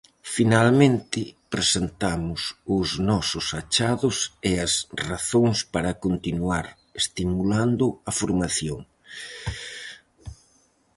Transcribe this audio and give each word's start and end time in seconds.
Finalmente, 0.35 1.21
presentamos 1.53 2.41
os 2.77 2.89
nosos 3.09 3.45
achados 3.61 4.17
e 4.49 4.51
as 4.65 4.73
razóns 5.07 5.59
para 5.73 5.97
continuar 6.05 6.65
estimulando 7.01 7.85
a 8.09 8.11
formación. 8.19 8.79